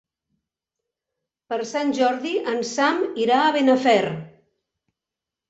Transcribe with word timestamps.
Per 1.53 1.59
Sant 1.71 1.91
Jordi 1.99 2.33
en 2.55 2.65
Sam 2.71 2.99
irà 3.27 3.39
a 3.43 3.53
Benafer. 3.59 4.01